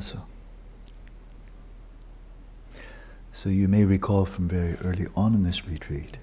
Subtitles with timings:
[0.00, 0.22] Tasso.
[3.34, 6.16] So you may recall from very early on in this retreat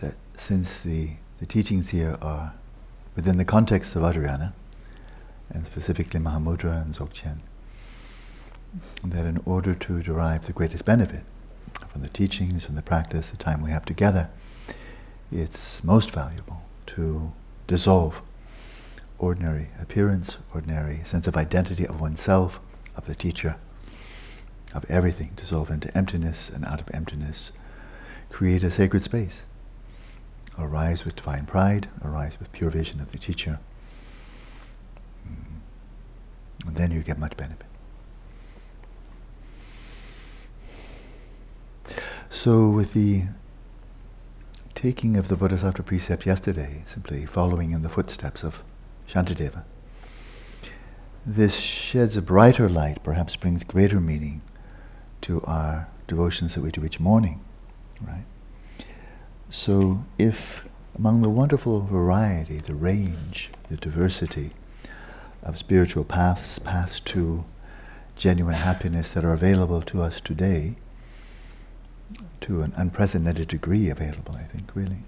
[0.00, 2.52] that since the, the teachings here are
[3.16, 4.52] within the context of Vajrayana,
[5.48, 7.38] and specifically Mahamudra and Dzogchen,
[9.02, 11.22] that in order to derive the greatest benefit
[11.88, 14.28] from the teachings, from the practice, the time we have together,
[15.32, 17.32] it's most valuable to
[17.66, 18.20] dissolve
[19.20, 22.58] ordinary appearance, ordinary sense of identity of oneself,
[22.96, 23.56] of the teacher,
[24.74, 27.52] of everything, dissolve into emptiness, and out of emptiness,
[28.30, 29.42] create a sacred space.
[30.58, 33.58] Arise with divine pride, arise with pure vision of the teacher,
[35.26, 36.66] mm.
[36.66, 37.66] and then you get much benefit.
[42.28, 43.24] So, with the
[44.74, 48.62] taking of the Bodhisattva precept yesterday, simply following in the footsteps of
[49.10, 49.64] Shantideva,
[51.26, 54.40] this sheds a brighter light, perhaps brings greater meaning
[55.22, 57.44] to our devotions that we do each morning,
[58.00, 58.24] right?
[59.50, 60.64] So, if
[60.96, 64.52] among the wonderful variety, the range, the diversity
[65.42, 67.44] of spiritual paths, paths to
[68.14, 70.76] genuine happiness that are available to us today,
[72.40, 75.02] to an unprecedented degree available, I think, really.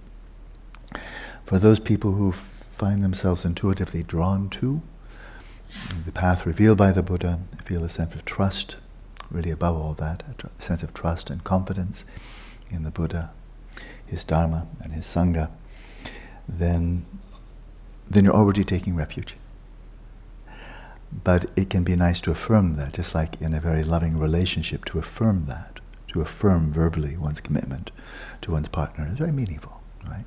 [1.44, 2.34] For those people who
[2.83, 4.83] find themselves intuitively drawn to
[6.05, 8.74] the path revealed by the Buddha, feel a sense of trust,
[9.30, 12.05] really above all that, a tr- sense of trust and confidence
[12.72, 13.30] in the Buddha,
[14.05, 15.48] his Dharma, and his Sangha,
[16.48, 17.06] then,
[18.11, 19.36] then you're already taking refuge.
[21.22, 24.84] But it can be nice to affirm that, just like in a very loving relationship,
[24.86, 27.91] to affirm that to affirm verbally one's commitment
[28.42, 30.24] to one's partner is very meaningful, right?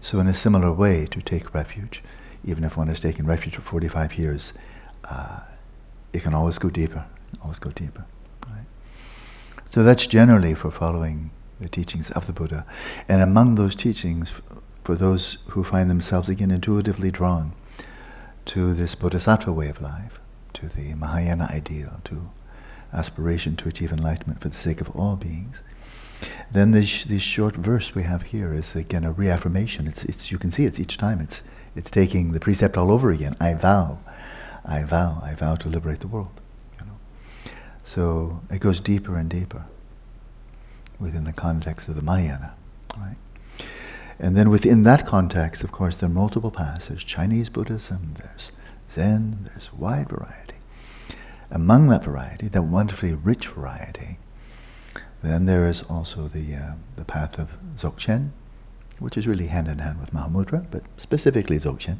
[0.00, 2.02] So in a similar way, to take refuge,
[2.44, 4.52] even if one has taken refuge for 45 years,
[5.04, 5.40] uh,
[6.12, 7.04] it can always go deeper,
[7.42, 8.04] always go deeper,
[8.48, 8.64] right?
[9.66, 12.64] So that's generally for following the teachings of the Buddha.
[13.08, 14.32] And among those teachings,
[14.84, 17.52] for those who find themselves again intuitively drawn
[18.46, 20.18] to this bodhisattva way of life,
[20.54, 22.30] to the Mahayana ideal, to
[22.92, 25.62] aspiration to achieve enlightenment for the sake of all beings.
[26.50, 29.86] Then this, this short verse we have here is again a reaffirmation.
[29.86, 31.42] It's, it's, you can see it's each time it's,
[31.76, 33.36] it's taking the precept all over again.
[33.40, 33.98] I vow,
[34.64, 36.40] I vow, I vow to liberate the world.
[36.78, 36.98] You know?
[37.84, 39.64] So it goes deeper and deeper
[40.98, 42.54] within the context of the Mahayana.
[42.96, 43.16] Right?
[44.18, 46.88] And then within that context, of course, there are multiple paths.
[46.88, 48.52] There's Chinese Buddhism, there's
[48.90, 50.54] Zen, there's wide variety
[51.50, 54.18] among that variety, that wonderfully rich variety,
[55.22, 58.30] then there is also the, uh, the path of Dzogchen,
[58.98, 61.98] which is really hand in hand with Mahamudra, but specifically Dzogchen.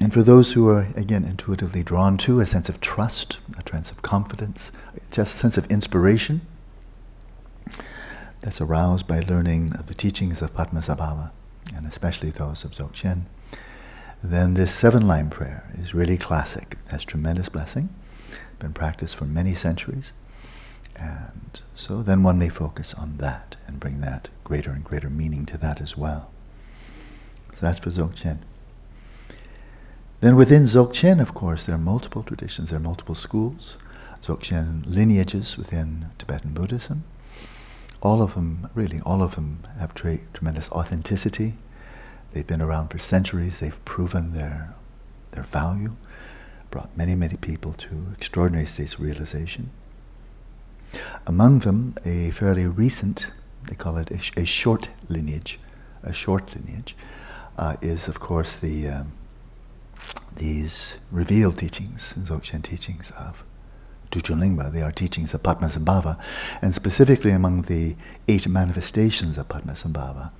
[0.00, 3.90] And for those who are, again, intuitively drawn to a sense of trust, a sense
[3.90, 4.70] of confidence,
[5.10, 6.42] just a sense of inspiration,
[8.40, 11.30] that's aroused by learning of the teachings of Padmasambhava,
[11.74, 13.24] and especially those of Dzogchen
[14.22, 17.88] then this seven line prayer is really classic, has tremendous blessing,
[18.58, 20.12] been practiced for many centuries.
[20.98, 25.46] And so then one may focus on that and bring that greater and greater meaning
[25.46, 26.30] to that as well.
[27.54, 28.38] So that's for Dzogchen.
[30.20, 33.76] Then within Dzogchen, of course, there are multiple traditions, there are multiple schools,
[34.22, 37.04] Dzogchen lineages within Tibetan Buddhism.
[38.00, 41.54] All of them, really, all of them have tra- tremendous authenticity
[42.32, 43.58] They've been around for centuries.
[43.58, 44.74] They've proven their,
[45.32, 45.96] their value,
[46.70, 49.70] brought many, many people to extraordinary states of realization.
[51.26, 53.26] Among them, a fairly recent,
[53.68, 55.58] they call it a, sh- a short lineage,
[56.02, 56.96] a short lineage,
[57.58, 59.12] uh, is of course the um,
[60.36, 63.44] these revealed teachings, Dzogchen teachings of
[64.10, 64.72] Lingpa.
[64.72, 66.18] They are teachings of Padmasambhava,
[66.62, 67.96] and specifically among the
[68.26, 70.30] eight manifestations of Padmasambhava,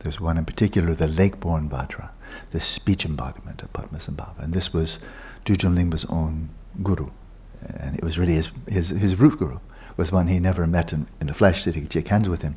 [0.00, 2.10] there's one in particular, the lake-born Vajra,
[2.50, 4.42] the speech embodiment of Padmasambhava.
[4.42, 4.98] And this was
[5.44, 6.48] Lingpa's own
[6.82, 7.10] guru.
[7.62, 9.58] And it was really his, his, his root guru,
[9.96, 12.42] was one he never met in, in the flesh, did he could shake hands with
[12.42, 12.56] him,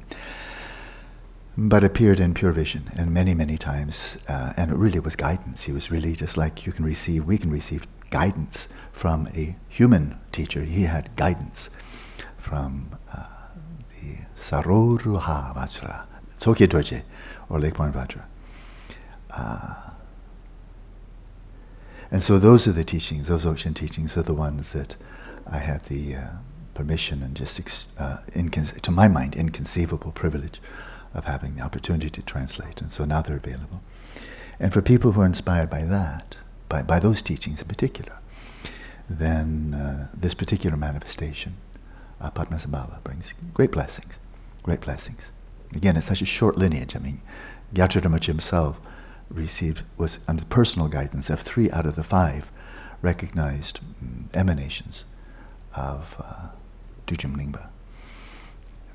[1.57, 4.17] but appeared in pure vision and many, many times.
[4.27, 5.63] Uh, and it really was guidance.
[5.63, 10.17] He was really just like you can receive, we can receive guidance from a human
[10.31, 10.63] teacher.
[10.63, 11.69] He had guidance
[12.37, 13.27] from uh,
[14.01, 16.05] the Saroruha Vajra,
[16.37, 17.03] Tsokye Dorje,
[17.49, 18.23] or Lake-born Vajra.
[19.31, 19.75] Uh,
[22.11, 24.95] and so those are the teachings, those Dzogchen teachings are the ones that
[25.45, 26.27] I had the uh,
[26.79, 27.59] permission and just,
[27.97, 30.61] uh, incon- to my mind, inconceivable privilege
[31.13, 32.79] of having the opportunity to translate.
[32.81, 33.81] And so now they're available.
[34.61, 36.37] And for people who are inspired by that,
[36.69, 38.13] by, by those teachings in particular,
[39.09, 41.57] then uh, this particular manifestation,
[42.21, 44.13] uh, Padmasambhava, brings great blessings,
[44.63, 45.23] great blessings.
[45.75, 46.95] Again, it's such a short lineage.
[46.95, 47.21] I mean,
[47.73, 48.79] Gyatrul himself
[49.29, 52.51] received, was under personal guidance of three out of the five
[53.01, 55.03] recognized um, emanations
[55.75, 56.49] of uh,
[57.09, 57.67] Dudjom Lingpa.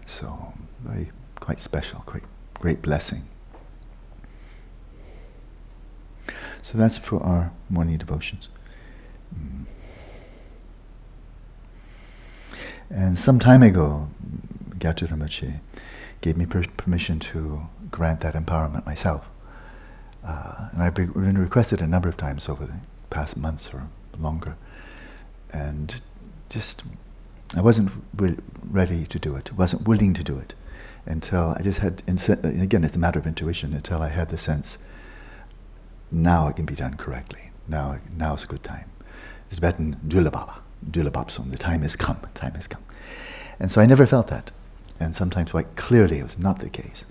[0.06, 2.22] So, very, quite special, great,
[2.54, 3.26] great blessing.
[6.62, 8.48] So that's for our morning devotions.
[9.36, 9.64] Mm.
[12.88, 14.08] And some time ago,
[14.78, 15.60] Gyatrul Rinpoche
[16.20, 19.26] gave me per- permission to grant that empowerment myself.
[20.24, 22.74] Uh, and I've been requested a number of times over the
[23.10, 23.88] past months or
[24.18, 24.56] longer.
[25.52, 26.00] And
[26.48, 26.84] just,
[27.56, 28.36] I wasn't re-
[28.68, 30.54] ready to do it, wasn't willing to do it
[31.06, 34.78] until I just had, again, it's a matter of intuition, until I had the sense,
[36.10, 37.50] now it can be done correctly.
[37.68, 38.90] Now, now's a good time.
[39.50, 40.54] It's better than Dulababa,
[40.90, 42.82] Dulababsum, the time has come, time has come.
[43.60, 44.50] And so I never felt that.
[44.98, 47.04] And sometimes quite clearly it was not the case.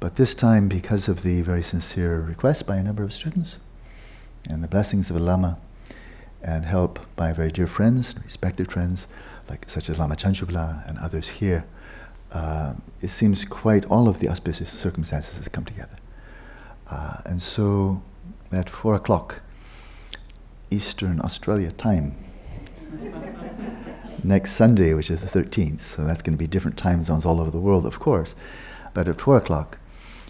[0.00, 3.56] But this time, because of the very sincere request by a number of students
[4.48, 5.58] and the blessings of the Lama
[6.42, 9.06] and help by very dear friends, respected friends,
[9.52, 11.64] like such as Lama Chanchubla and others here,
[12.32, 12.72] uh,
[13.02, 15.98] it seems quite all of the auspicious circumstances have come together.
[16.90, 18.02] Uh, and so
[18.50, 19.42] at four o'clock
[20.70, 22.16] Eastern Australia time,
[24.24, 27.38] next Sunday, which is the 13th, so that's going to be different time zones all
[27.38, 28.34] over the world, of course,
[28.94, 29.76] but at four o'clock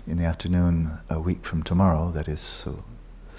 [0.05, 2.83] in the afternoon, a week from tomorrow, that is so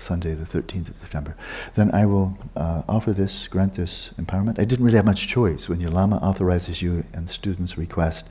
[0.03, 1.35] Sunday, the 13th of September,
[1.75, 4.59] then I will uh, offer this, grant this empowerment.
[4.59, 8.27] I didn't really have much choice when your Lama authorizes you and the students request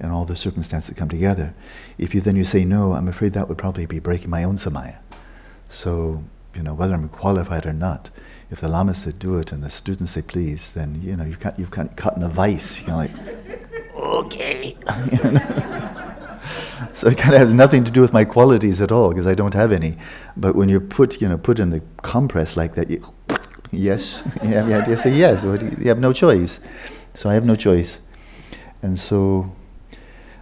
[0.00, 1.54] and all the circumstances that come together.
[1.98, 4.56] If you then you say no, I'm afraid that would probably be breaking my own
[4.56, 4.98] samaya.
[5.68, 6.22] So,
[6.54, 8.10] you know, whether I'm qualified or not,
[8.50, 11.40] if the Lama said do it and the students say please, then, you know, you've
[11.40, 12.80] got, you've got cut in a vice.
[12.82, 13.10] You're like,
[13.94, 14.76] okay.
[16.94, 19.34] so it kind of has nothing to do with my qualities at all because I
[19.34, 19.96] don't have any.
[20.36, 23.02] But when you're put, you know, put in the compress like that, you,
[23.72, 25.42] yes, you have, you say yes.
[25.42, 26.60] You have no choice.
[27.14, 27.98] So I have no choice,
[28.82, 29.50] and so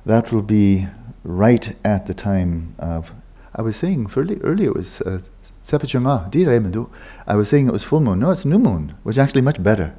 [0.07, 0.89] that will be
[1.23, 3.13] right at the time of.
[3.57, 5.21] I was saying earlier, earlier it was uh,
[5.73, 8.19] I was saying it was full moon.
[8.19, 9.95] No, it's new moon, which is actually much better.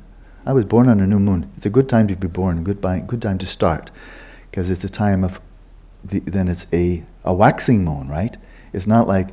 [0.45, 1.49] I was born on a new moon.
[1.57, 3.89] It's a good time to be born, good, by, good time to start,
[4.51, 5.39] because it's a time of
[6.05, 8.37] the, then it's a, a waxing moon, right?
[8.73, 9.29] It's not like,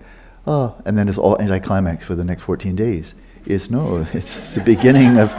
[0.46, 3.14] oh, and then it's all anticlimax for the next 14 days.
[3.44, 5.34] It's no, it's the beginning of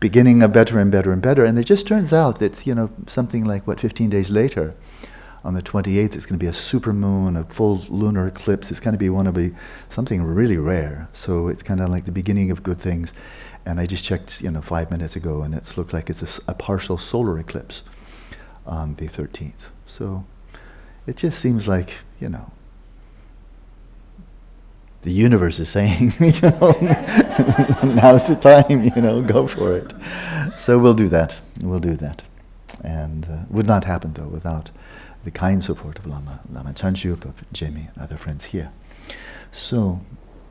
[0.00, 1.44] beginning of better and better and better.
[1.44, 4.74] And it just turns out that, you know, something like, what, 15 days later,
[5.44, 8.70] on the 28th, it's going to be a super moon, a full lunar eclipse.
[8.70, 9.52] It's going to be one of the,
[9.88, 11.08] something really rare.
[11.12, 13.12] So it's kind of like the beginning of good things.
[13.64, 16.42] And I just checked, you know, five minutes ago, and it looks like it's a,
[16.52, 17.82] a partial solar eclipse
[18.66, 19.70] on the 13th.
[19.86, 20.24] So
[21.08, 22.52] it just seems like, you know,
[25.02, 26.76] the universe is saying, you know,
[27.82, 29.94] now's the time, you know, go for it.
[30.58, 31.34] So we'll do that.
[31.62, 32.22] We'll do that.
[32.84, 34.70] And uh, would not happen, though, without
[35.24, 38.70] the kind support of Lama, Lama Chanchup, of Jamie, and other friends here.
[39.50, 40.00] So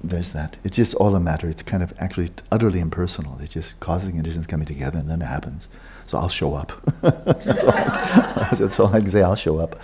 [0.03, 0.55] there's that.
[0.63, 1.47] It's just all a matter.
[1.47, 3.37] It's kind of actually utterly impersonal.
[3.41, 5.67] It's just causing conditions coming together, and then it happens.
[6.07, 6.71] So I'll show up.
[7.01, 7.71] that's, all,
[8.57, 9.21] that's all I can say.
[9.21, 9.77] I'll show up.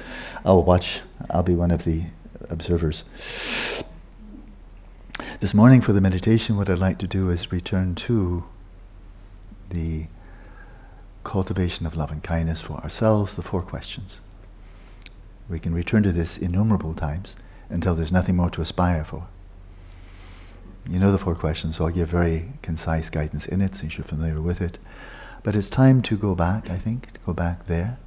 [0.46, 1.02] I'll watch.
[1.30, 2.06] I'll be one of the
[2.50, 3.04] observers.
[5.42, 8.46] This morning for the meditation, what I'd like to do is return to
[9.70, 10.08] the
[11.26, 14.22] cultivation of love and kindness for ourselves, the four questions.
[15.50, 17.36] We can return to this innumerable times
[17.70, 19.28] until there's nothing more to aspire for.
[20.88, 24.06] You know the four questions, so I'll give very concise guidance in it since you're
[24.06, 24.78] familiar with it.
[25.44, 27.98] But it's time to go back, I think, to go back there.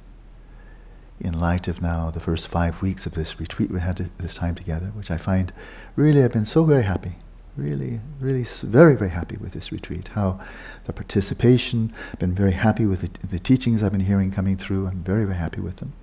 [1.19, 4.55] In light of now the first five weeks of this retreat we had this time
[4.55, 5.53] together, which I find
[5.95, 7.15] really I've been so very happy,
[7.55, 10.09] really, really very, very happy with this retreat.
[10.09, 10.39] How
[10.85, 14.87] the participation, I've been very happy with the, the, teachings I've been hearing coming through.
[14.87, 15.93] I'm very, very happy with them.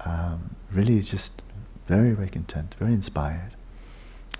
[0.00, 1.32] Um, really, just
[1.86, 3.52] very, very content, very inspired.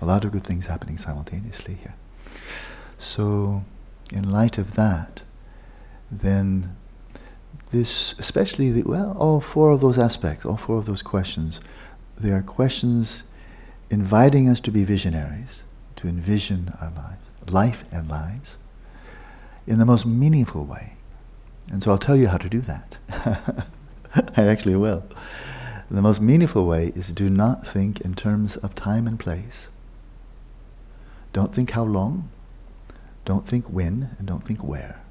[0.01, 1.95] A lot of good things happening simultaneously here.
[2.97, 3.63] So,
[4.11, 5.23] in light of that,
[6.11, 6.75] then
[7.71, 11.59] this, especially the, well, all four of those aspects, all four of those questions,
[12.17, 13.23] they are questions
[13.89, 15.63] inviting us to be visionaries,
[15.97, 18.57] to envision our lives, life and lives,
[19.67, 20.93] in the most meaningful way.
[21.71, 22.97] And so I'll tell you how to do that.
[24.37, 25.03] I actually will.
[25.89, 29.67] The most meaningful way is do not think in terms of time and place.
[31.33, 32.29] Don't think how long.
[33.23, 35.01] Don't think when and don't think where.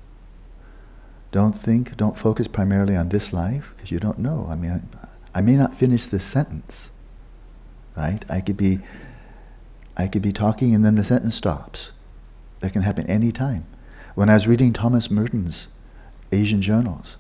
[1.35, 4.47] Don't think, don't focus primarily on this life because you don't know.
[4.49, 4.89] I mean,
[5.35, 6.93] I, may not finish this sentence,
[7.97, 8.25] right?
[8.29, 8.79] I could be,
[9.97, 11.91] I could be talking and then the sentence stops.
[12.61, 13.67] That can happen any time.
[14.15, 15.67] When I was reading Thomas Merton's
[16.31, 17.17] Asian journals,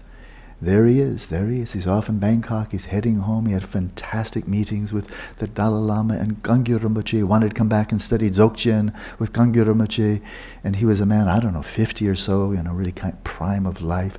[0.61, 1.73] there he is, there he is.
[1.73, 3.47] He's off in Bangkok, he's heading home.
[3.47, 7.19] He had fantastic meetings with the Dalai Lama and Kangyo Rinpoche.
[7.19, 10.23] He wanted to come back and study Dzogchen with Kangyo Rinpoche.
[10.63, 13.15] And he was a man, I don't know, 50 or so, you know, really kind
[13.15, 14.19] of prime of life.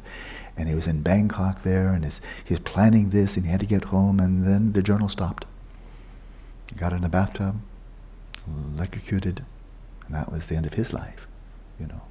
[0.57, 3.59] And he was in Bangkok there, and his, he was planning this, and he had
[3.59, 5.45] to get home, and then the journal stopped.
[6.69, 7.59] He got in a bathtub,
[8.75, 9.43] electrocuted,
[10.05, 11.27] and that was the end of his life,
[11.79, 12.01] you know.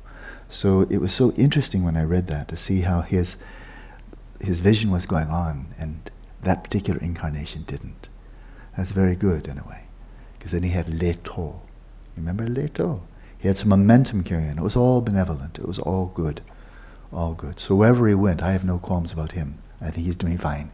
[0.48, 3.36] So it was so interesting when I read that to see how his
[4.44, 6.10] his vision was going on, and
[6.42, 8.08] that particular incarnation didn't.
[8.76, 9.84] That's very good in a way,
[10.38, 11.62] because then he had Leto.
[12.16, 13.02] Remember Leto?
[13.38, 14.56] He had some momentum carrying.
[14.56, 15.58] It was all benevolent.
[15.58, 16.40] It was all good,
[17.12, 17.60] all good.
[17.60, 19.58] So wherever he went, I have no qualms about him.
[19.80, 20.70] I think he's doing fine.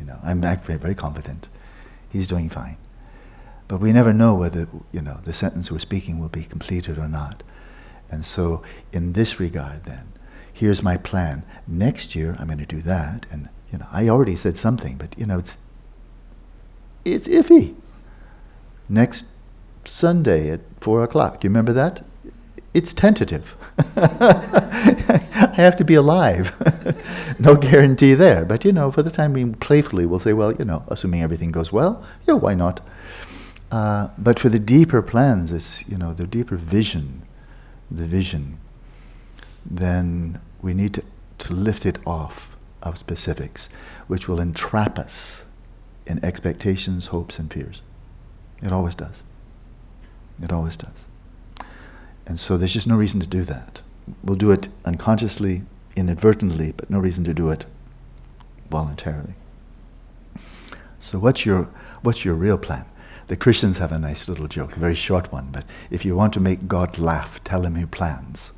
[0.00, 1.48] You know, I'm actually very confident.
[2.08, 2.76] He's doing fine.
[3.66, 7.08] But we never know whether you know the sentence we're speaking will be completed or
[7.08, 7.42] not.
[8.10, 10.12] And so, in this regard, then,
[10.58, 11.44] here's my plan.
[11.68, 13.26] Next year I'm going to do that.
[13.30, 15.58] And you know, I already said something, but you know, it's
[17.04, 17.74] it's iffy.
[18.88, 19.24] Next
[19.84, 21.44] Sunday at four o'clock.
[21.44, 22.04] You remember that?
[22.74, 23.56] It's tentative.
[23.96, 26.54] I have to be alive.
[27.38, 28.44] no guarantee there.
[28.44, 31.52] But you know, for the time being, playfully, we'll say, well, you know, assuming everything
[31.52, 32.80] goes well, yeah, why not?
[33.70, 37.22] Uh, but for the deeper plans, it's you know, the deeper vision,
[37.90, 38.58] the vision,
[39.64, 41.04] then we need to,
[41.50, 43.68] lift it off of specifics,
[44.06, 45.44] which will entrap us
[46.04, 47.80] in expectations, hopes, and fears.
[48.62, 49.22] It always does.
[50.42, 51.06] It always does.
[52.26, 53.80] And so there's just no reason to do that.
[54.22, 55.62] We'll do it unconsciously,
[55.96, 57.64] inadvertently, but no reason to do it
[58.70, 59.34] voluntarily.
[60.98, 61.68] So what's your
[62.02, 62.84] what's your real plan?
[63.28, 66.32] The Christians have a nice little joke, a very short one, but if you want
[66.34, 68.52] to make God laugh, tell him your plans.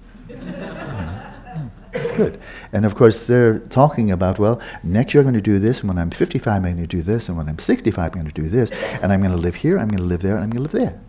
[2.20, 2.38] Good.
[2.74, 5.88] And of course, they're talking about, well, next year I'm going to do this, and
[5.88, 8.42] when I'm 55, I'm going to do this, and when I'm 65, I'm going to
[8.42, 10.50] do this, and I'm going to live here, I'm going to live there, and I'm
[10.50, 11.00] going to live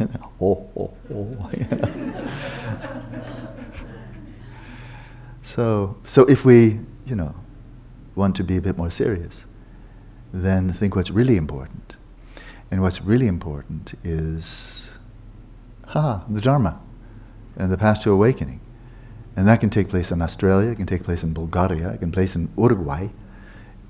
[0.00, 0.08] there.
[0.40, 1.50] oh, oh, oh.
[5.42, 7.34] so, so if we, you know,
[8.14, 9.44] want to be a bit more serious,
[10.32, 11.96] then think what's really important.
[12.70, 14.88] And what's really important is,
[15.88, 16.80] ha, the Dharma
[17.56, 18.60] and the path to awakening.
[19.36, 22.12] And that can take place in Australia, it can take place in Bulgaria, it can
[22.12, 23.08] place in Uruguay,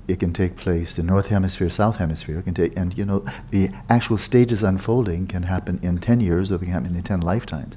[0.07, 3.25] it can take place in North Hemisphere, South Hemisphere, it can take, and you know,
[3.51, 7.21] the actual stages unfolding can happen in 10 years or it can happen in 10
[7.21, 7.75] lifetimes.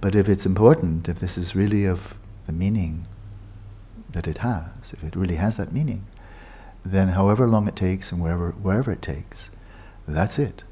[0.00, 2.14] But if it's important, if this is really of
[2.46, 3.06] the meaning
[4.10, 6.06] that it has, if it really has that meaning,
[6.84, 9.50] then however long it takes and wherever, wherever it takes,
[10.06, 10.64] that's it.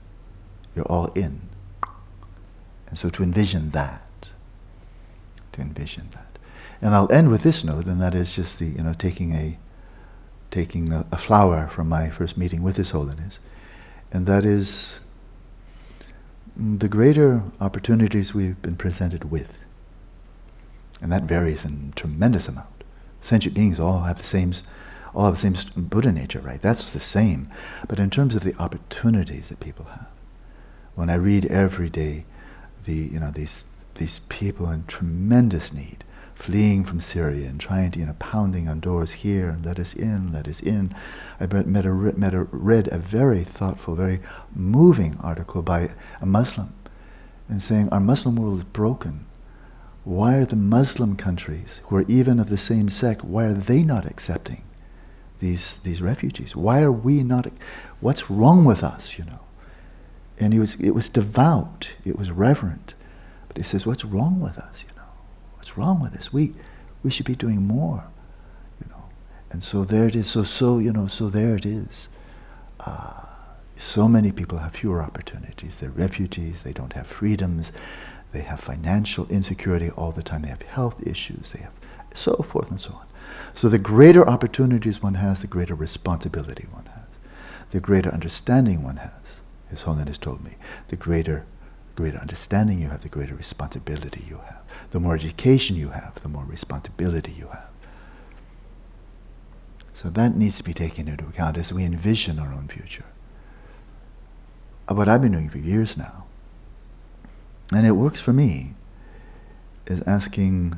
[0.75, 1.43] You're all in.
[2.89, 4.31] And so to envision that,
[5.53, 6.26] to envision that.
[6.81, 9.59] And I'll end with this note, and that is just the, you know, taking a
[10.51, 13.41] taking a, a flower from my first meeting with His Holiness.
[14.13, 15.01] And that is
[16.59, 19.55] mm, the greater opportunities we've been presented with.
[21.03, 22.85] And that varies in tremendous amount.
[23.21, 24.53] Sentient beings all have the same
[25.15, 26.61] all have the same Buddha nature, right?
[26.61, 27.49] That's the same.
[27.89, 30.09] But in terms of the opportunities that people have,
[30.95, 32.25] when I read every day
[32.85, 33.65] the you know these
[33.95, 36.05] these people in tremendous need,
[36.37, 39.95] fleeing from Syria and trying to, you know, pounding on doors here and let us
[39.95, 40.95] in, let us in.
[41.41, 44.21] I met a, met a, read a very thoughtful, very
[44.55, 45.91] moving article by
[46.21, 46.73] a Muslim
[47.49, 49.25] and saying, Our Muslim world is broken.
[50.05, 53.83] Why are the Muslim countries, who are even of the same sect, why are they
[53.83, 54.63] not accepting
[55.41, 56.55] these, these refugees?
[56.55, 57.51] Why are we not?
[58.01, 59.41] What's wrong with us, you know?
[60.39, 62.95] And he was, it was devout, it was reverent.
[63.49, 64.96] But he says, What's wrong with us, you know?
[65.67, 66.33] What's wrong with us?
[66.33, 66.55] We,
[67.03, 68.05] we should be doing more,
[68.81, 69.03] you know.
[69.51, 70.29] And so there it is.
[70.29, 72.09] So, so you know, so there it is.
[72.79, 73.25] Uh,
[73.77, 75.75] so many people have fewer opportunities.
[75.81, 76.63] They're refugees.
[76.63, 77.73] They don't have freedoms.
[78.31, 80.43] They have financial insecurity all the time.
[80.43, 81.51] They have health issues.
[81.51, 81.73] They have
[82.15, 83.07] so forth and so on.
[83.53, 87.09] So the greater opportunities one has, the greater responsibility one has.
[87.73, 90.53] The greater understanding one has, His Holiness told me,
[90.89, 91.45] the greater
[91.97, 94.61] greater understanding you have, the greater responsibility you have.
[94.91, 97.69] The more education you have, the more responsibility you have.
[99.95, 103.07] So that needs to be taken into account as we envision our own future.
[104.89, 106.27] Uh, what I've been doing for years now,
[107.73, 108.75] and it works for me,
[109.87, 110.77] is asking,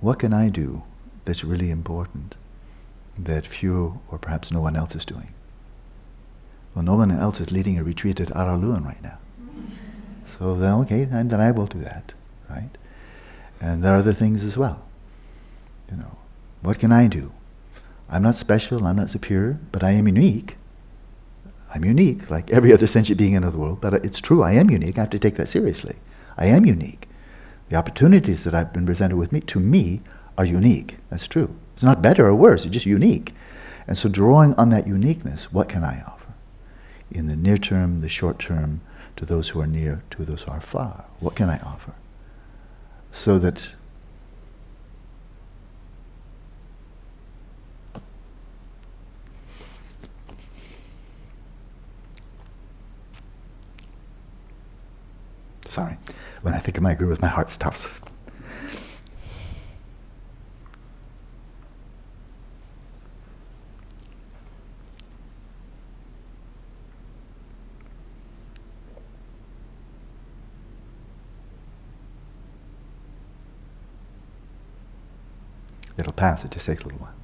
[0.00, 0.82] what can I do
[1.24, 2.36] that's really important
[3.18, 5.34] that few or perhaps no one else is doing?
[6.74, 9.18] Well, no one else is leading a retreat at Araluen right now.
[10.38, 12.12] So then, okay, then, then I will do that,
[12.48, 12.70] right?
[13.60, 14.82] And there are other things as well.
[15.90, 16.16] You know,
[16.62, 17.32] what can I do?
[18.08, 20.56] I'm not special, I'm not superior, but I am unique.
[21.72, 24.70] I'm unique, like every other sentient being in the world, but it's true, I am
[24.70, 24.98] unique.
[24.98, 25.96] I have to take that seriously.
[26.36, 27.08] I am unique.
[27.68, 30.00] The opportunities that I've been presented with me, to me,
[30.36, 30.96] are unique.
[31.10, 31.54] That's true.
[31.74, 33.34] It's not better or worse, it's just unique.
[33.86, 36.32] And so, drawing on that uniqueness, what can I offer?
[37.10, 38.80] In the near term, the short term,
[39.20, 41.92] to those who are near, to those who are far, what can I offer?
[43.12, 43.68] So that
[55.66, 55.98] Sorry.
[56.40, 57.86] When I think of my gurus, my heart stops.
[76.00, 77.14] It'll pass, it just takes a little while.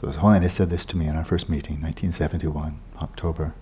[0.00, 3.54] So His Holiness said this to me in our first meeting, 1971, October.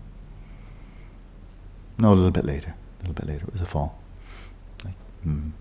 [1.97, 2.75] No, a little bit later.
[2.99, 3.45] A little bit later.
[3.47, 3.99] It was the fall.
[5.25, 5.53] Mm.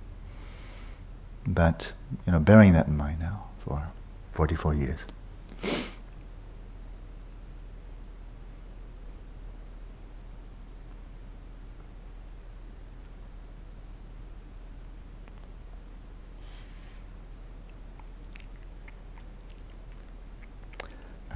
[1.48, 1.94] But,
[2.26, 3.88] you know, bearing that in mind now for
[4.34, 5.06] 44 years.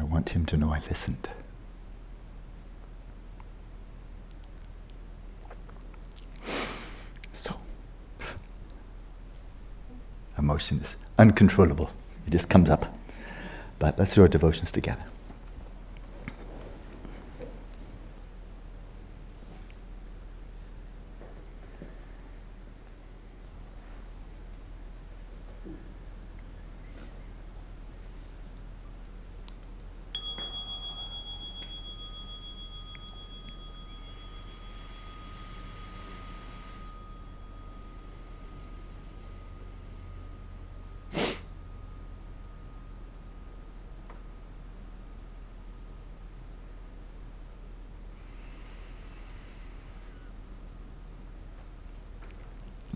[0.10, 1.30] want him to know I listened.
[7.36, 7.56] So,
[10.40, 11.92] emotion is uncontrollable.
[12.26, 12.92] It just comes up.
[13.78, 15.06] But let's do our devotions together.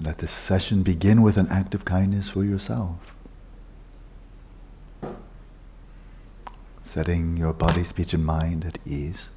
[0.03, 3.15] Let this session begin with an act of kindness for yourself.
[6.83, 9.29] Setting your body, speech, and mind at ease.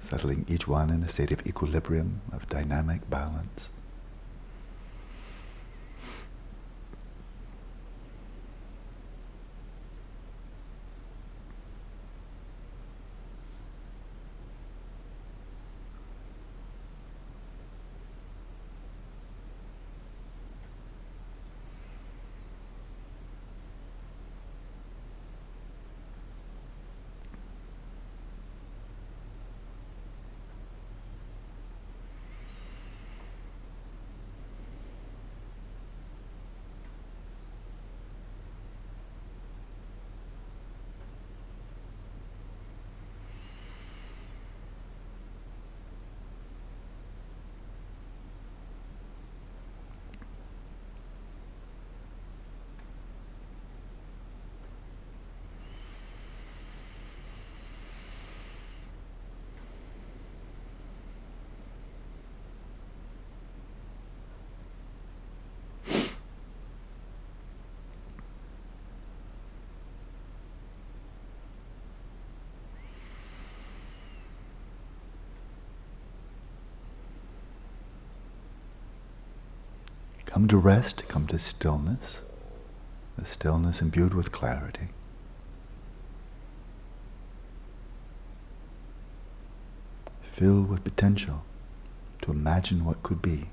[0.00, 3.68] Settling each one in a state of equilibrium, of dynamic balance.
[80.36, 82.20] Come to rest, come to stillness,
[83.16, 84.88] a stillness imbued with clarity.
[90.34, 91.42] Filled with potential
[92.20, 93.46] to imagine what could be.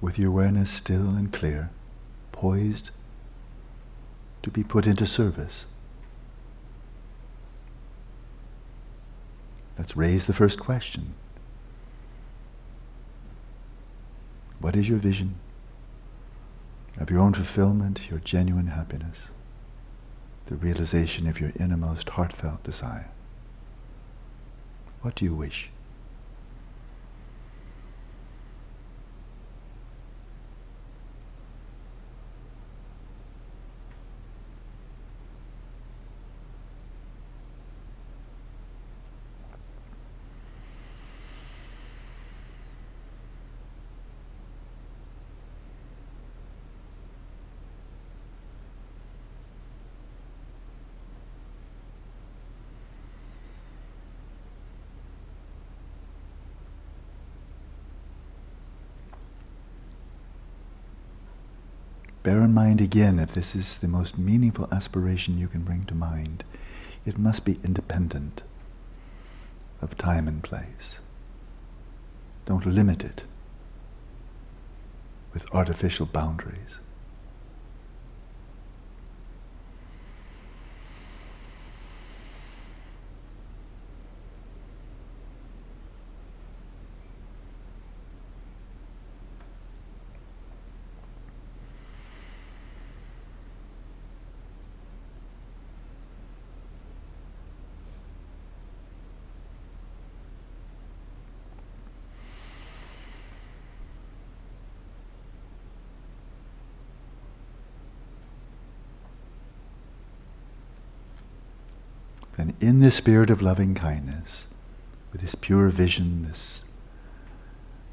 [0.00, 1.70] With your awareness still and clear,
[2.32, 2.90] poised
[4.42, 5.64] to be put into service.
[9.76, 11.14] Let's raise the first question.
[14.60, 15.36] What is your vision
[16.96, 19.28] of your own fulfillment, your genuine happiness,
[20.46, 23.08] the realization of your innermost heartfelt desire?
[25.02, 25.70] What do you wish?
[62.28, 65.94] Bear in mind again, if this is the most meaningful aspiration you can bring to
[65.94, 66.44] mind,
[67.06, 68.42] it must be independent
[69.80, 70.98] of time and place.
[72.44, 73.22] Don't limit it
[75.32, 76.80] with artificial boundaries.
[112.48, 114.46] then in this spirit of loving kindness,
[115.10, 116.64] with this pure vision, this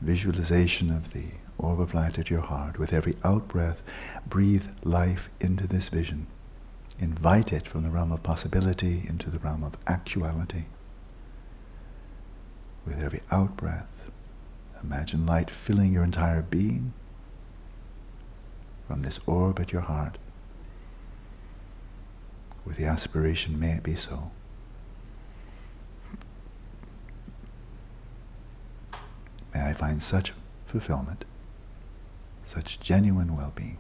[0.02, 3.82] visualization of the orb of light at your heart, with every out breath,
[4.28, 6.28] breathe life into this vision.
[7.00, 10.66] Invite it from the realm of possibility into the realm of actuality.
[12.86, 14.10] With every out breath,
[14.84, 16.92] imagine light filling your entire being
[18.90, 20.18] from this orb at your heart
[22.66, 24.32] with the aspiration, may it be so.
[29.56, 30.34] May I find such
[30.68, 31.24] fulfillment,
[32.44, 33.78] such genuine well being.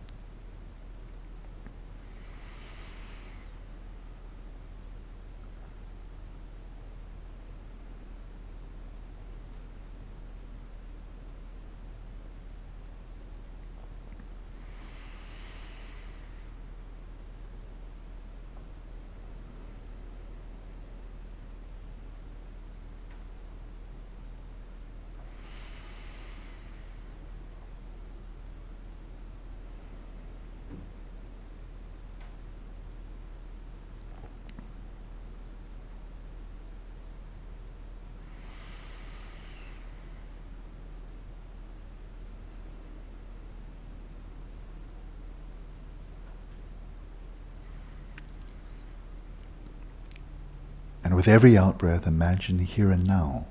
[51.05, 53.45] And with every out breath, imagine here and now,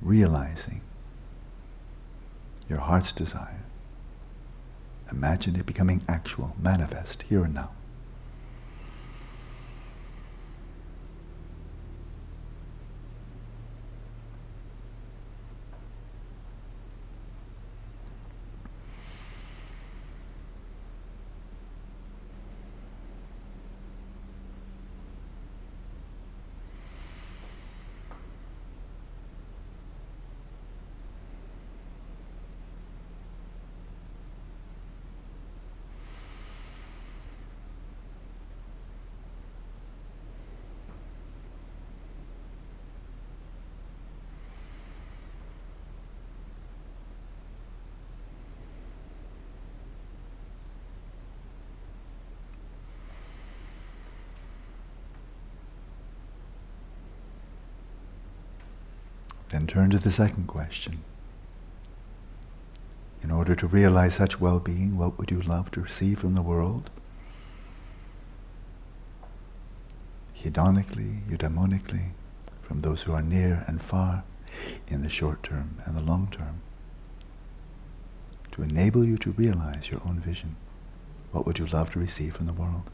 [0.00, 0.80] realizing
[2.68, 3.64] your heart's desire.
[5.10, 7.70] Imagine it becoming actual, manifest here and now.
[59.50, 61.02] Then turn to the second question.
[63.22, 66.42] In order to realize such well being, what would you love to receive from the
[66.42, 66.90] world?
[70.34, 72.10] Hedonically, eudaimonically,
[72.62, 74.24] from those who are near and far,
[74.86, 76.62] in the short term and the long term,
[78.52, 80.56] to enable you to realize your own vision.
[81.32, 82.90] What would you love to receive from the world?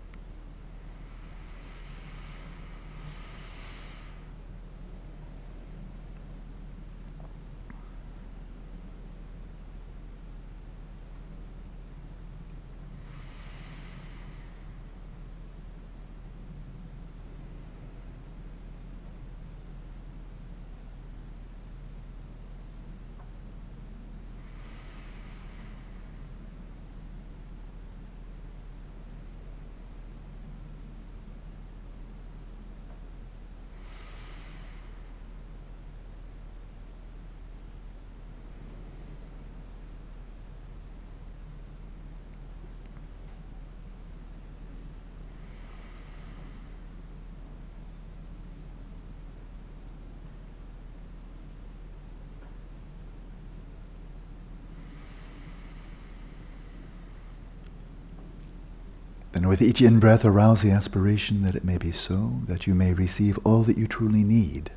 [59.35, 62.93] Then with each in-breath arouse the aspiration that it may be so, that you may
[62.93, 64.69] receive all that you truly need,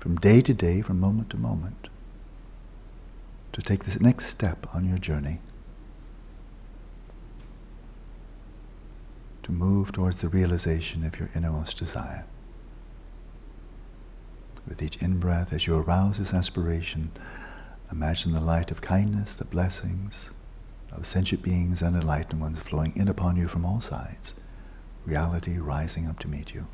[0.00, 1.86] from day to day, from moment to moment,
[3.52, 5.38] to take this next step on your journey,
[9.44, 12.24] to move towards the realization of your innermost desire.
[14.66, 17.12] With each in-breath, as you arouse this aspiration,
[17.92, 20.30] imagine the light of kindness, the blessings
[20.92, 24.34] of sentient beings and enlightened ones flowing in upon you from all sides,
[25.04, 26.66] reality rising up to meet you.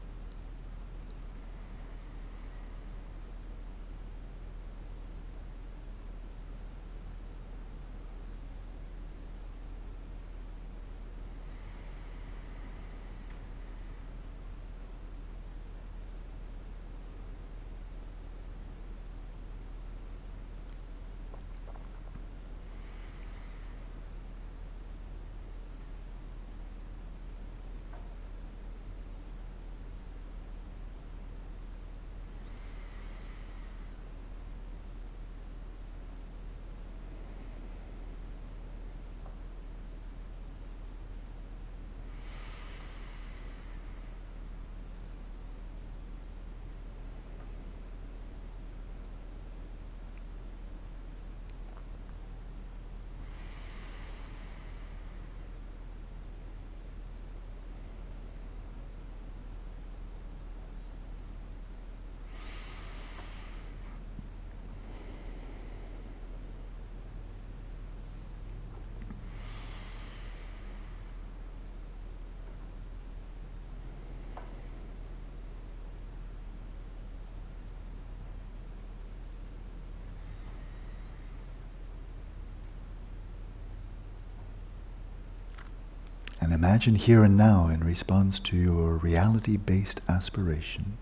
[86.47, 90.97] And imagine here and now in response to your reality-based aspiration.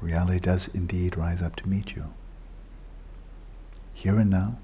[0.00, 2.06] Reality does indeed rise up to meet you.
[3.92, 4.58] Here and now,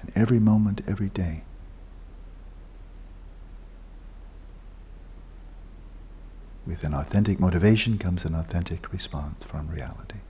[0.00, 1.42] and every moment, every day.
[6.66, 10.20] With an authentic motivation comes an authentic response from reality.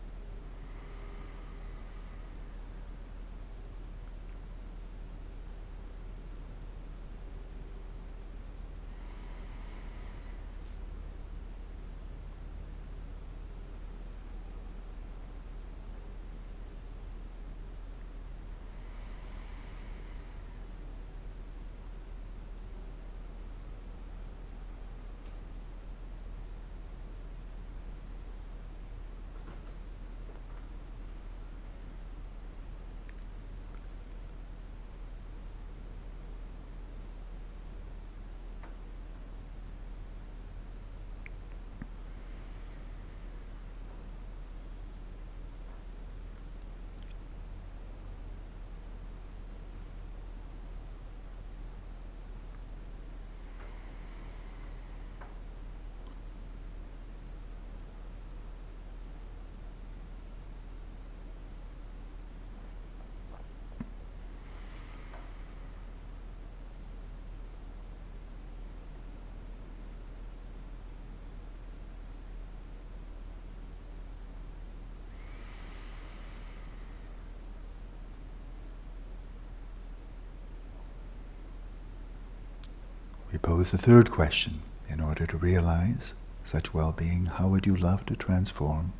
[83.32, 84.60] We pose the third question.
[84.90, 86.12] In order to realize
[86.44, 88.92] such well-being, how would you love to transform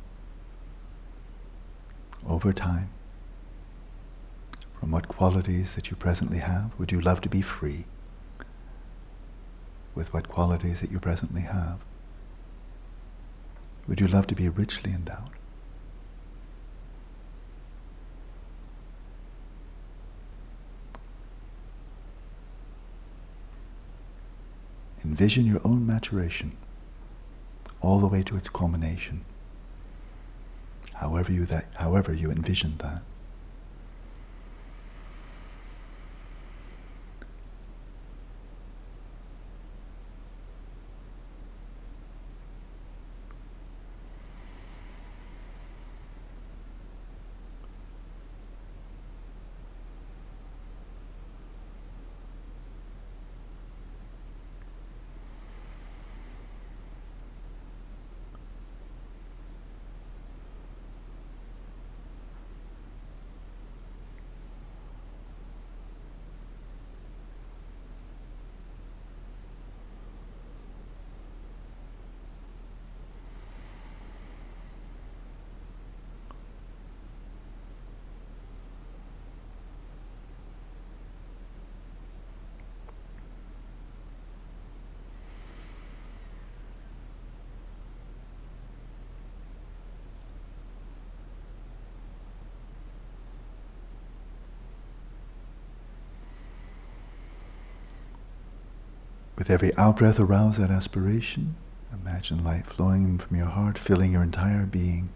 [2.27, 2.89] over time?
[4.79, 7.85] From what qualities that you presently have would you love to be free?
[9.93, 11.79] With what qualities that you presently have
[13.87, 15.29] would you love to be richly endowed?
[25.13, 26.57] Envision your own maturation
[27.81, 29.23] all the way to its culmination,
[30.95, 33.03] however you, that, however you envision that.
[99.53, 101.55] Every out breath, arouse that aspiration.
[101.93, 105.09] Imagine light flowing from your heart, filling your entire being.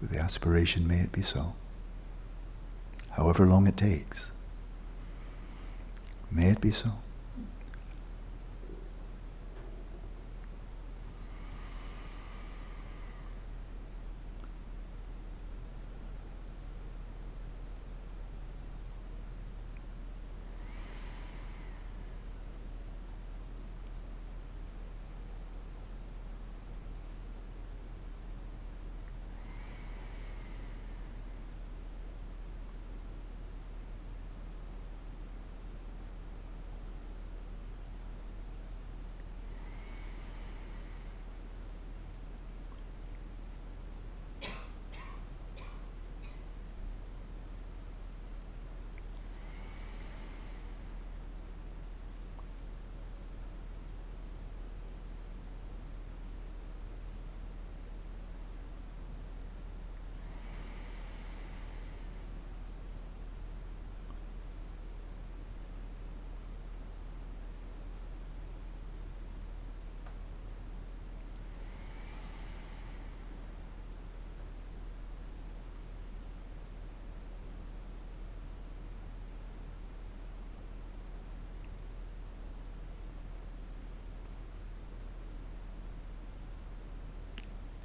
[0.00, 1.54] With the aspiration, may it be so.
[3.10, 4.32] However long it takes,
[6.30, 6.94] may it be so.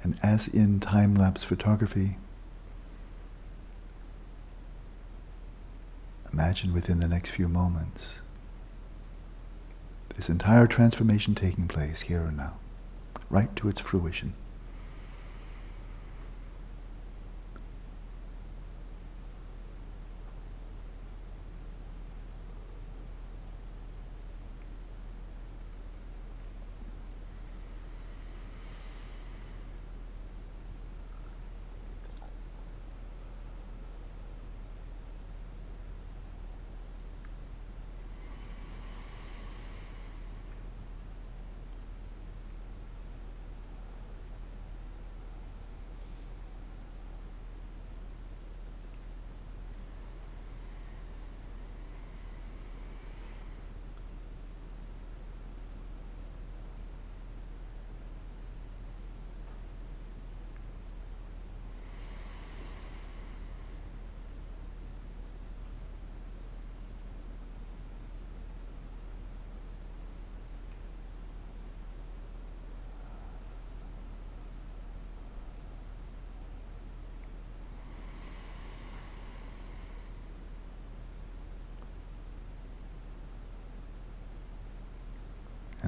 [0.08, 2.16] And as in time lapse photography,
[6.32, 8.20] imagine within the next few moments
[10.16, 12.54] this entire transformation taking place here and now,
[13.28, 14.32] right to its fruition.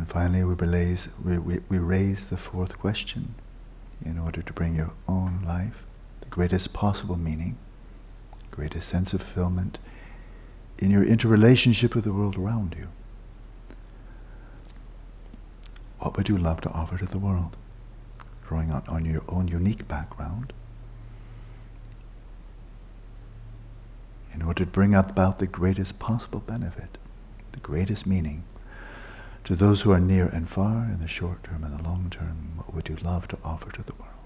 [0.00, 3.34] And finally, we raise, we, we, we raise the fourth question
[4.02, 5.84] in order to bring your own life
[6.20, 7.58] the greatest possible meaning,
[8.50, 9.78] greatest sense of fulfillment
[10.78, 12.88] in your interrelationship with the world around you.
[15.98, 17.58] What would you love to offer to the world?
[18.48, 20.54] Drawing on, on your own unique background
[24.32, 26.96] in order to bring about the greatest possible benefit,
[27.52, 28.44] the greatest meaning
[29.50, 32.52] to those who are near and far, in the short term and the long term,
[32.54, 34.19] what would you love to offer to the world?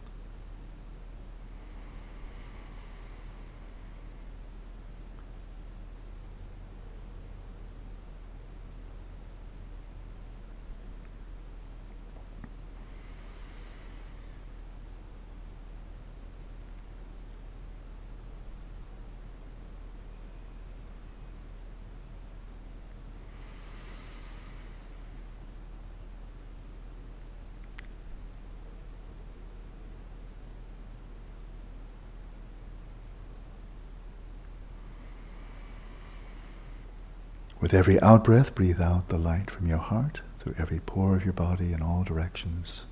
[37.64, 41.24] With every out breath, breathe out the light from your heart through every pore of
[41.24, 42.84] your body in all directions,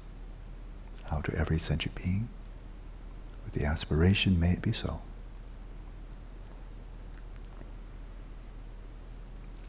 [1.11, 2.31] out to every sentient being.
[3.45, 5.03] With the aspiration, may it be so.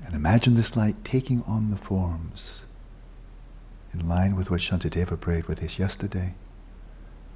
[0.06, 2.62] And imagine this light taking on the forms
[3.94, 6.34] in line with what Shantideva prayed with us yesterday,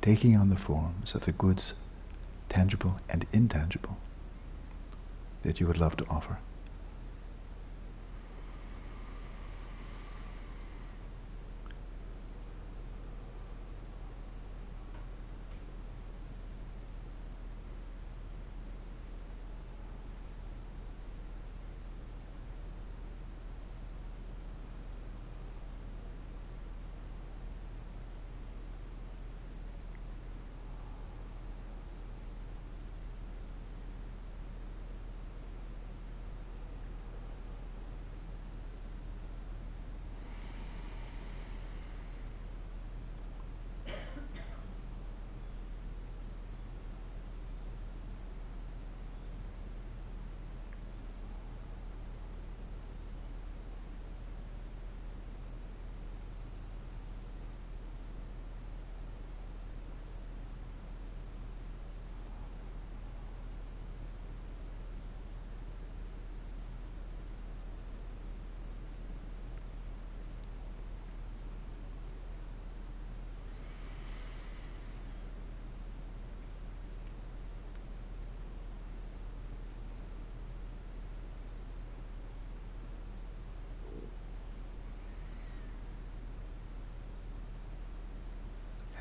[0.01, 1.73] taking on the forms of the goods,
[2.47, 3.97] tangible and intangible,
[5.43, 6.37] that you would love to offer.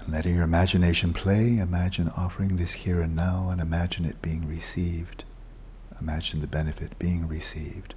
[0.09, 5.25] Letting your imagination play, imagine offering this here and now and imagine it being received.
[6.01, 7.95] Imagine the benefit being received.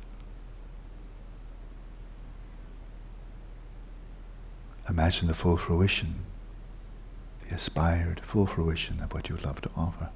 [4.89, 6.15] Imagine the full fruition,
[7.47, 10.09] the aspired full fruition of what you would love to offer.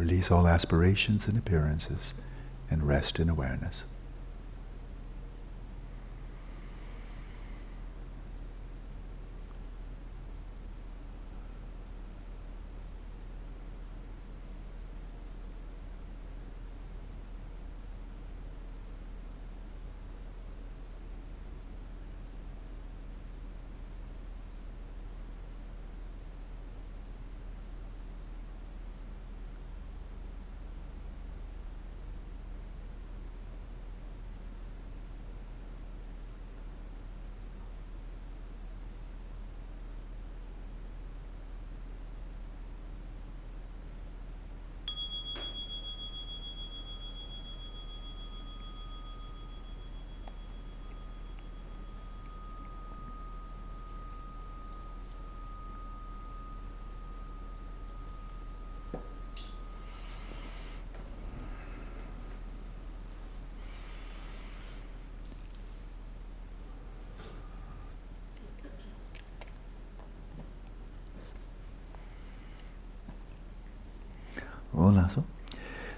[0.00, 2.14] Release all aspirations and appearances
[2.70, 3.84] and rest in awareness.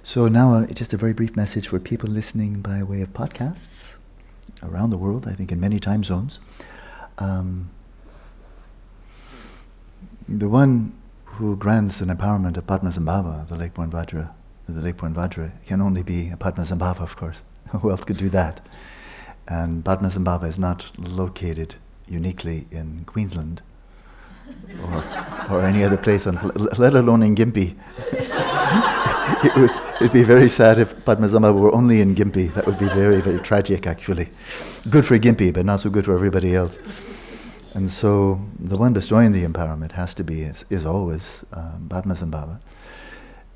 [0.04, 3.94] So now uh, just a very brief message for people listening by way of podcasts
[4.62, 6.40] around the world, I think in many time zones.
[7.18, 7.70] Um,
[10.28, 10.92] the one
[11.24, 14.30] who grants an empowerment of Padmasambhava, the Lake Born Vajra,
[14.68, 17.38] the Lake Born Vajra, can only be a Padmasambhava, of course.
[17.80, 18.60] who else could do that?
[19.48, 21.76] And Padmasambhava is not located
[22.08, 23.62] uniquely in Queensland
[24.82, 25.04] or,
[25.50, 27.76] or any other place, on, let alone in Gympie.
[29.44, 32.52] it would it'd be very sad if Padmasambhava were only in Gympie.
[32.54, 34.28] That would be very, very tragic, actually.
[34.90, 36.78] Good for Gympie, but not so good for everybody else.
[37.74, 42.60] And so the one destroying the empowerment has to be, is, is always um, Padmasambhava.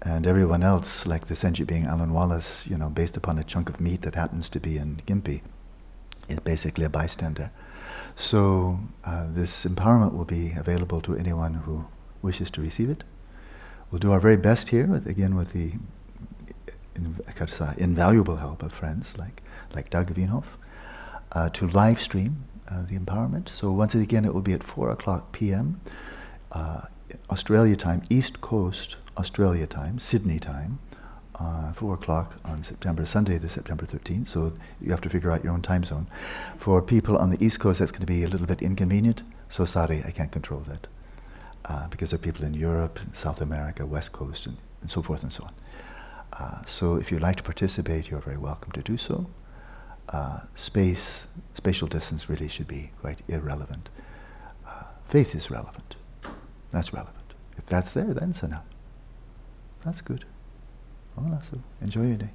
[0.03, 3.69] And everyone else, like the sentient being Alan Wallace, you know, based upon a chunk
[3.69, 5.41] of meat that happens to be in Gympie,
[6.29, 7.51] is basically a bystander.
[8.15, 11.87] So uh, this empowerment will be available to anyone who
[12.23, 13.05] wishes to receive it.
[13.91, 15.73] We'll do our very best here, with, again with the
[17.79, 19.43] invaluable help of friends like,
[19.75, 20.45] like Doug Wienhoff,
[21.33, 23.49] uh, to live stream uh, the empowerment.
[23.49, 25.81] So once again, it will be at 4 o'clock p.m.
[26.53, 26.83] Uh,
[27.31, 30.79] Australia time, East Coast Australia time, Sydney time,
[31.37, 35.45] uh, 4 o'clock on September, Sunday, the September 13th, so you have to figure out
[35.45, 36.07] your own time zone.
[36.59, 39.65] For people on the East Coast, that's going to be a little bit inconvenient, so
[39.65, 40.87] sorry, I can't control that.
[41.67, 45.23] Uh, because there are people in Europe, South America, West Coast, and, and so forth
[45.23, 45.55] and so on.
[46.33, 49.27] Uh, so if you'd like to participate, you're very welcome to do so.
[50.11, 53.89] Uh, space, spatial distance really should be quite irrelevant.
[54.65, 55.97] Uh, faith is relevant.
[56.71, 57.35] That's relevant.
[57.59, 58.63] If that's there, then sana.
[59.85, 60.25] That's good.
[61.17, 62.31] Hola, so enjoy your day.